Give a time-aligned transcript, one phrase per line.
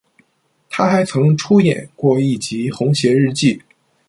[0.67, 3.57] 他还曾出演过一集《红鞋日记》。